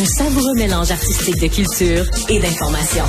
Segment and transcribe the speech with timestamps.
[0.00, 3.04] Un savoureux mélange artistique de culture et d'information.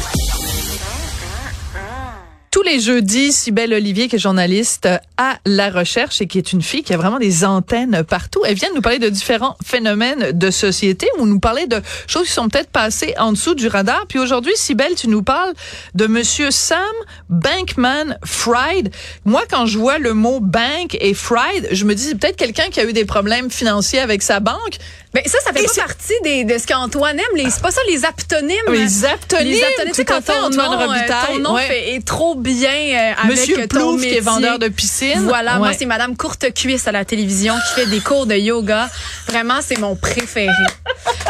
[2.52, 4.90] Tous les jeudis, Cybelle Olivier, qui est journaliste
[5.22, 8.56] à La Recherche et qui est une fille qui a vraiment des antennes partout, elle
[8.56, 12.50] vient nous parler de différents phénomènes de société ou nous parler de choses qui sont
[12.50, 14.08] peut-être passées en dessous du radar.
[14.08, 15.54] Puis aujourd'hui, Cybelle, tu nous parles
[15.94, 16.80] de Monsieur Sam
[17.30, 18.92] Bankman-Fried.
[19.26, 22.70] Moi, quand je vois le mot bank et Fried, je me dis c'est peut-être quelqu'un
[22.72, 24.78] qui a eu des problèmes financiers avec sa banque.
[25.14, 27.36] Mais ça, ça fait pas partie des, de ce qu'Antoine aime.
[27.36, 28.56] Les, c'est pas ça, les aptonymes.
[28.70, 29.52] Les aptonymes.
[29.52, 30.78] Les aptonymes, quand ton nom,
[31.30, 34.12] ton nom fait, est trop bien euh, avec Monsieur ton Plouf, métier.
[34.12, 35.11] qui est vendeur de piscine.
[35.20, 38.90] Voilà, moi, c'est Madame Courte Cuisse à la télévision qui fait des cours de yoga.
[39.28, 40.52] Vraiment, c'est mon préféré.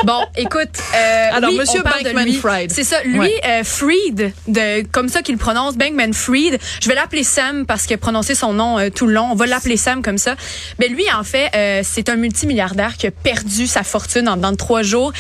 [0.03, 0.69] Bon, écoute.
[0.95, 2.03] Euh, Alors, oui, Monsieur lui.
[2.03, 2.71] Bankman-Fried.
[2.71, 3.01] C'est ça.
[3.03, 3.41] Lui, Ouais.
[3.45, 6.59] euh, Fried, de, comme ça qu'il prononce, Bankman-Fried.
[6.81, 9.29] Je vais l'appeler Sam parce qu'il a prononcé son nom euh, tout le long.
[9.31, 10.35] On va l'appeler Sam comme ça.
[10.79, 11.49] Mais lui, en fait,
[11.83, 15.11] c'est un multimilliardaire qui a perdu sa fortune en dedans de trois jours.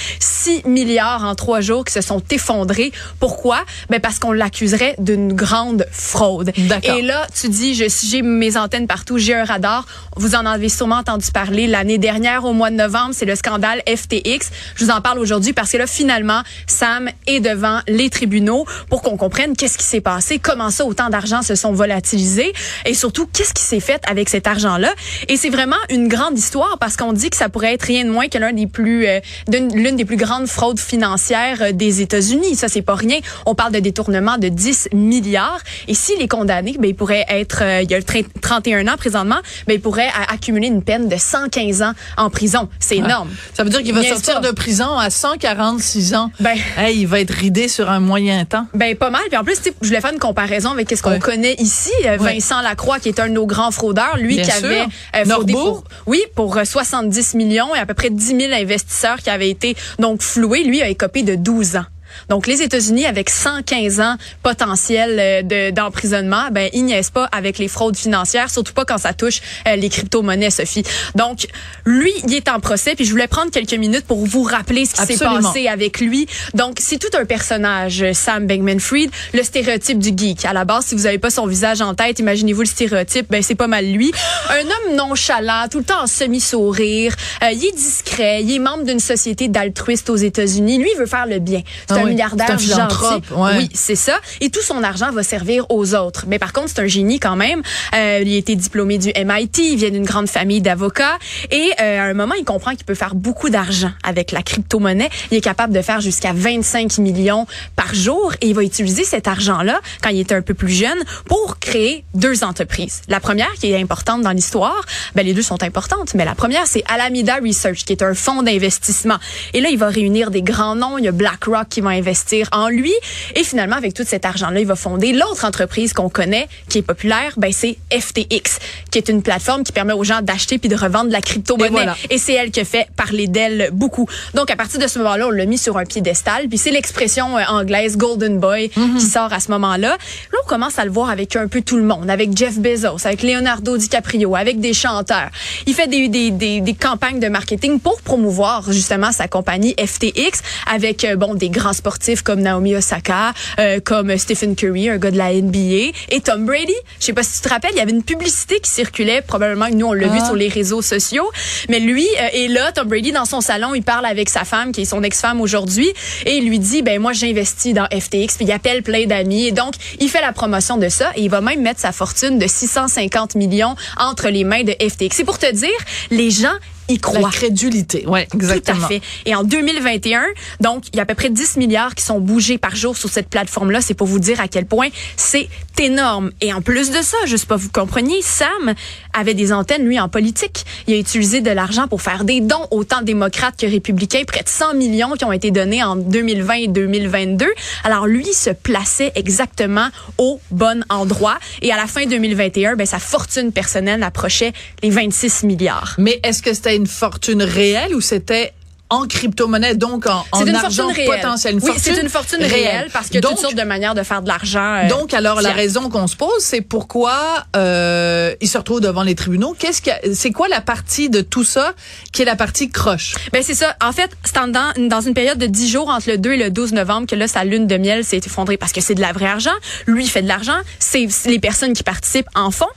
[0.43, 2.91] 6 milliards en trois jours qui se sont effondrés.
[3.19, 3.59] Pourquoi?
[3.91, 6.51] Ben parce qu'on l'accuserait d'une grande fraude.
[6.57, 6.95] D'accord.
[6.95, 9.85] Et là, tu dis, j'ai mes antennes partout, j'ai un radar.
[10.15, 13.83] Vous en avez sûrement entendu parler l'année dernière, au mois de novembre, c'est le scandale
[13.87, 14.49] FTX.
[14.75, 19.03] Je vous en parle aujourd'hui parce que là, finalement, Sam est devant les tribunaux pour
[19.03, 22.51] qu'on comprenne qu'est-ce qui s'est passé, comment ça, autant d'argent se sont volatilisés
[22.87, 24.91] et surtout, qu'est-ce qui s'est fait avec cet argent-là.
[25.27, 28.09] Et c'est vraiment une grande histoire parce qu'on dit que ça pourrait être rien de
[28.09, 32.55] moins que l'un des plus, euh, l'une des plus grandes fraudes financières euh, des États-Unis.
[32.55, 33.19] Ça, c'est pas rien.
[33.45, 35.59] On parle de détournement de 10 milliards.
[35.87, 38.87] Et s'il est condamné, ben, il pourrait être, euh, il y a le tra- 31
[38.87, 42.69] ans présentement, ben, il pourrait a- accumuler une peine de 115 ans en prison.
[42.79, 43.29] C'est énorme.
[43.53, 44.47] Ça veut dire qu'il va sortir pas.
[44.49, 46.31] de prison à 146 ans.
[46.39, 48.65] Ben, Hey, il va être ridé sur un moyen temps.
[48.73, 49.21] Ben pas mal.
[49.29, 51.19] Puis en plus, je voulais faire une comparaison avec ce qu'on Ouais.
[51.19, 51.89] connaît ici.
[52.05, 52.33] Euh, Ouais.
[52.33, 54.65] Vincent Lacroix, qui est un de nos grands fraudeurs, lui Bien qui sûr.
[54.65, 58.53] avait euh, fraudé pour, oui, pour euh, 70 millions et à peu près 10 000
[58.53, 60.63] investisseurs qui avaient été donc floués.
[60.63, 61.85] Lui a écopé de 12 ans.
[62.29, 67.57] Donc, les États-Unis, avec 115 ans potentiel euh, de- d'emprisonnement, ben, ils niaisent pas avec
[67.57, 70.83] les fraudes financières, surtout pas quand ça touche euh, les crypto-monnaies, Sophie.
[71.15, 71.47] Donc,
[71.85, 74.93] lui, il est en procès, puis je voulais prendre quelques minutes pour vous rappeler ce
[74.95, 76.27] qui s'est passé avec lui.
[76.53, 80.45] Donc, c'est tout un personnage, euh, Sam Bankman-Fried, le stéréotype du geek.
[80.45, 83.41] À la base, si vous avez pas son visage en tête, imaginez-vous le stéréotype, ben
[83.41, 84.11] c'est pas mal lui.
[84.49, 87.15] Un homme nonchalant, tout le temps en semi-sourire.
[87.43, 90.77] Euh, il est discret, il est membre d'une société d'altruistes aux États-Unis.
[90.79, 91.61] Lui, il veut faire le bien.
[91.87, 92.67] C'est un milliardaire un gentil.
[92.67, 93.57] philanthrope, ouais.
[93.57, 94.19] Oui, c'est ça.
[94.39, 96.25] Et tout son argent va servir aux autres.
[96.27, 97.61] Mais par contre, c'est un génie quand même.
[97.95, 101.17] Euh, il a été diplômé du MIT, il vient d'une grande famille d'avocats.
[101.49, 105.09] Et euh, à un moment, il comprend qu'il peut faire beaucoup d'argent avec la crypto-monnaie.
[105.31, 107.45] Il est capable de faire jusqu'à 25 millions
[107.75, 108.33] par jour.
[108.41, 112.03] Et il va utiliser cet argent-là, quand il était un peu plus jeune, pour créer
[112.13, 113.01] deux entreprises.
[113.07, 114.81] La première, qui est importante dans l'histoire,
[115.15, 116.13] ben les deux sont importantes.
[116.15, 119.17] Mais la première, c'est Alameda Research, qui est un fonds d'investissement.
[119.53, 120.97] Et là, il va réunir des grands noms.
[120.97, 122.93] Il y a BlackRock qui va investir en lui.
[123.35, 126.83] Et finalement, avec tout cet argent-là, il va fonder l'autre entreprise qu'on connaît, qui est
[126.83, 128.59] populaire, ben c'est FTX,
[128.89, 131.67] qui est une plateforme qui permet aux gens d'acheter puis de revendre de la crypto-monnaie.
[131.67, 131.95] Et voilà.
[132.09, 134.07] Et c'est elle qui a fait parler d'elle beaucoup.
[134.33, 136.47] Donc, à partir de ce moment-là, on l'a mis sur un piédestal.
[136.47, 139.89] Puis c'est l'expression euh, anglaise Golden Boy qui sort à ce moment-là.
[139.89, 143.05] Là, on commence à le voir avec un peu tout le monde, avec Jeff Bezos,
[143.05, 145.29] avec Leonardo DiCaprio, avec des chanteurs.
[145.67, 150.41] Il fait des, des, des, des campagnes de marketing pour promouvoir justement sa compagnie FTX
[150.71, 155.09] avec euh, bon des grands sportifs comme Naomi Osaka, euh, comme Stephen Curry, un gars
[155.09, 156.75] de la NBA, et Tom Brady.
[156.99, 159.67] Je sais pas si tu te rappelles, il y avait une publicité qui circulait, probablement
[159.67, 160.25] que nous on l'a vu Ah.
[160.25, 161.27] sur les réseaux sociaux,
[161.69, 164.71] mais lui euh, est là, Tom Brady dans son salon, il parle avec sa femme
[164.71, 165.89] qui est son ex-femme aujourd'hui
[166.27, 169.51] et il lui dit ben moi j'investis dans FTX puis il appelle plein d'amis et
[169.51, 172.45] donc il fait la promotion de ça et il va même mettre sa fortune de
[172.47, 175.15] 650 millions entre les mains de FTX.
[175.15, 175.69] C'est pour te dire
[176.11, 176.53] les gens
[176.95, 178.05] y La crédulité.
[178.07, 178.77] Ouais, exactement.
[178.79, 179.01] Tout à fait.
[179.25, 180.23] Et en 2021,
[180.59, 183.09] donc, il y a à peu près 10 milliards qui sont bougés par jour sur
[183.09, 183.81] cette plateforme-là.
[183.81, 185.49] C'est pour vous dire à quel point c'est
[185.79, 186.31] énorme.
[186.41, 188.73] Et en plus de ça, juste pas vous compreniez, Sam
[189.13, 190.65] avait des antennes, lui, en politique.
[190.87, 194.49] Il a utilisé de l'argent pour faire des dons, autant démocrates que républicains, près de
[194.49, 197.47] 100 millions qui ont été donnés en 2020 et 2022.
[197.83, 201.37] Alors, lui se plaçait exactement au bon endroit.
[201.61, 204.53] Et à la fin 2021, ben, sa fortune personnelle approchait
[204.83, 205.95] les 26 milliards.
[205.97, 208.53] Mais est-ce que c'était une fortune réelle ou c'était
[208.91, 211.21] en crypto-monnaie, donc en, en C'est une argent fortune réelle.
[211.21, 211.53] potentiel?
[211.55, 213.95] Une oui, c'est une fortune réelle parce qu'il y a donc, toutes sortes de manières
[213.95, 214.83] de faire de l'argent.
[214.83, 219.03] euh, Donc, alors, la raison qu'on se pose, c'est pourquoi euh, il se retrouve devant
[219.03, 219.55] les tribunaux.
[219.57, 221.73] Qu'est-ce que c'est quoi la partie de tout ça
[222.11, 223.15] qui est la partie croche?
[223.33, 223.75] Ben c'est ça.
[223.83, 226.49] En fait, c'est dans, dans une période de 10 jours entre le 2 et le
[226.51, 229.13] 12 novembre que là, sa lune de miel s'est effondrée parce que c'est de la
[229.13, 229.51] vraie argent.
[229.87, 230.57] Lui, il fait de l'argent.
[230.79, 232.67] C'est les personnes qui participent en font.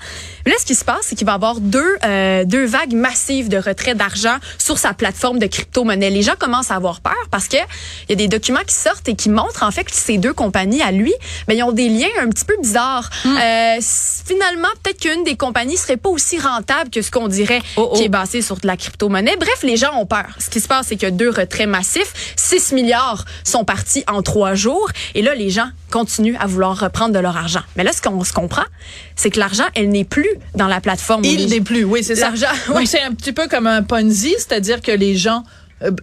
[0.46, 3.48] Mais là, ce qui se passe, c'est qu'il va avoir deux, euh, deux vagues massives
[3.48, 6.03] de retrait d'argent sur sa plateforme de crypto-monnaie.
[6.10, 9.08] Les gens commencent à avoir peur parce que il y a des documents qui sortent
[9.08, 11.12] et qui montrent en fait que ces deux compagnies à lui,
[11.48, 13.10] ben, ils ont des liens un petit peu bizarres.
[13.26, 17.60] Euh, s- finalement, peut-être qu'une des compagnies serait pas aussi rentable que ce qu'on dirait
[17.76, 17.96] Oh, oh.
[17.96, 19.36] qui est basé sur de la crypto-monnaie.
[19.36, 20.26] Bref, les gens ont peur.
[20.38, 22.34] Ce qui se passe, c'est qu'il y a deux retraits massifs.
[22.36, 24.88] 6 milliards sont partis en trois jours.
[25.14, 27.62] Et là, les gens continuent à vouloir reprendre de leur argent.
[27.76, 28.64] Mais là, ce qu'on se comprend,
[29.16, 31.24] c'est que l'argent, elle n'est plus dans la plateforme.
[31.24, 32.28] Il n'est plus, oui, c'est ça.
[32.30, 32.86] L'argent, ouais.
[32.86, 35.42] c'est un petit peu comme un Ponzi, c'est-à-dire que les gens euh,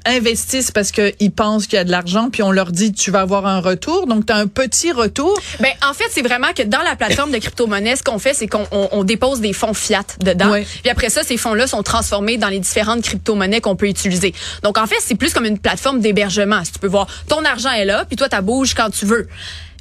[0.06, 3.22] investissent parce qu'ils pensent qu'il y a de l'argent, puis on leur dit tu vas
[3.22, 4.06] avoir un retour.
[4.08, 5.40] Donc, tu as un petit retour.
[5.60, 8.48] Ben, en fait, c'est vraiment que dans la plateforme de crypto-monnaie, ce qu'on fait, c'est
[8.48, 10.52] qu'on on- on dépose des fonds fiat dedans.
[10.52, 10.66] Ouais.
[10.82, 14.34] Puis après ça, ces fonds-là sont transformés dans les différentes crypto-monnaies qu'on peut utiliser.
[14.64, 16.64] Donc, en fait, c'est plus comme une plateforme d'hébergement.
[16.64, 19.28] Si tu peux voir, ton argent est là, puis toi, tu bouges quand tu veux.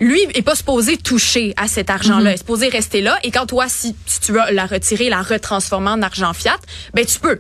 [0.01, 2.31] Lui est pas supposé toucher à cet argent-là.
[2.31, 3.19] Il est supposé rester là.
[3.23, 6.57] Et quand toi, si, si tu veux la retirer, la retransformer en argent fiat,
[6.95, 7.39] ben, tu peux.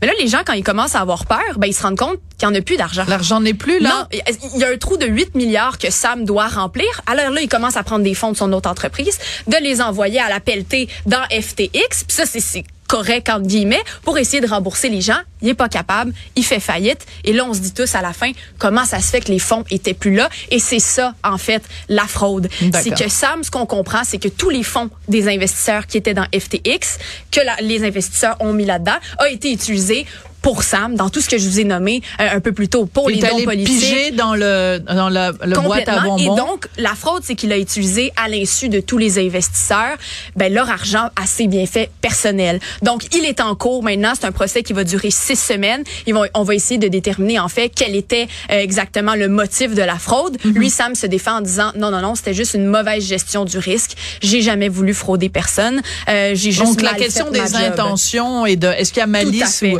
[0.00, 2.18] Mais là, les gens, quand ils commencent à avoir peur, ben, ils se rendent compte
[2.38, 3.04] qu'il n'y en a plus d'argent.
[3.08, 3.88] L'argent n'est plus là.
[3.90, 4.18] Non,
[4.54, 6.86] il y a un trou de 8 milliards que Sam doit remplir.
[7.06, 10.20] Alors là, il commence à prendre des fonds de son autre entreprise, de les envoyer
[10.20, 12.04] à la pelletée dans FTX.
[12.04, 15.18] Puis ça, c'est- c'est correct entre guillemets pour essayer de rembourser les gens.
[15.42, 18.12] Il est pas capable, il fait faillite et là on se dit tous à la
[18.12, 20.28] fin comment ça se fait que les fonds étaient plus là?
[20.50, 22.48] Et c'est ça en fait la fraude.
[22.82, 26.14] C'est que Sam ce qu'on comprend c'est que tous les fonds des investisseurs qui étaient
[26.14, 26.98] dans FTX
[27.30, 30.06] que la- les investisseurs ont mis là-dedans a été utilisé
[30.44, 32.84] pour Sam dans tout ce que je vous ai nommé euh, un peu plus tôt
[32.84, 36.18] pour les dons politiques dans le dans la, le boîte à bonbons.
[36.18, 39.96] Et donc, la fraude, c'est qu'il a utilisé à l'insu de tous les investisseurs
[40.36, 42.60] ben, leur argent à ses bienfaits personnels.
[42.82, 44.12] Donc, il est en cours maintenant.
[44.14, 45.82] C'est un procès qui va durer six semaines.
[46.06, 49.74] Ils vont, on va essayer de déterminer, en fait, quel était euh, exactement le motif
[49.74, 50.36] de la fraude.
[50.44, 50.52] Mhm.
[50.52, 53.56] Lui, Sam se défend en disant, non, non, non, c'était juste une mauvaise gestion du
[53.56, 53.92] risque.
[54.20, 55.80] J'ai jamais voulu frauder personne.
[56.10, 57.62] Euh, j'ai juste Donc la question fait des job.
[57.62, 59.72] intentions et de est-ce qu'il y a malice fait.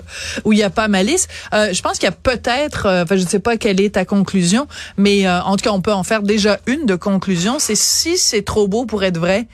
[0.47, 1.29] ou ou il y a pas malice.
[1.53, 3.95] Euh, je pense qu'il y a peut-être, euh, enfin je ne sais pas quelle est
[3.95, 4.67] ta conclusion,
[4.97, 7.59] mais euh, en tout cas on peut en faire déjà une de conclusion.
[7.59, 9.47] C'est si c'est trop beau pour être vrai,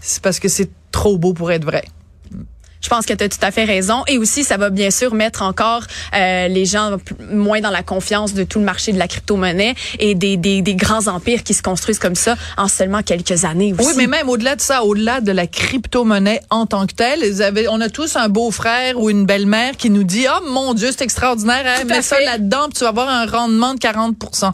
[0.00, 1.84] c'est parce que c'est trop beau pour être vrai.
[2.82, 4.02] Je pense que tu as tout à fait raison.
[4.08, 5.82] Et aussi, ça va bien sûr mettre encore
[6.14, 6.96] euh, les gens
[7.30, 10.74] moins dans la confiance de tout le marché de la crypto-monnaie et des, des, des
[10.74, 13.86] grands empires qui se construisent comme ça en seulement quelques années aussi.
[13.86, 17.42] Oui, mais même au-delà de ça, au-delà de la crypto-monnaie en tant que telle, ils
[17.42, 20.88] avaient- on a tous un beau-frère ou une belle-mère qui nous dit, oh mon Dieu,
[20.90, 24.52] c'est extraordinaire, hein, mets ça là-dedans, tu vas avoir un rendement de 40%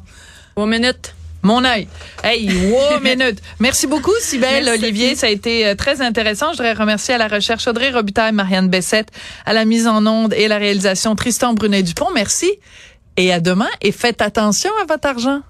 [0.57, 1.15] One minute.
[1.49, 1.89] Mon œil.
[2.23, 3.41] Hey, wow, minute.
[3.59, 5.15] Merci beaucoup, Sybelle, Merci, Olivier.
[5.17, 6.53] Ça a été euh, très intéressant.
[6.53, 9.09] Je voudrais remercier à la recherche Audrey Robitaille, Marianne Bessette,
[9.47, 12.09] à la mise en onde et la réalisation Tristan Brunet-Dupont.
[12.15, 12.51] Merci.
[13.17, 13.71] Et à demain.
[13.81, 15.41] Et faites attention à votre argent.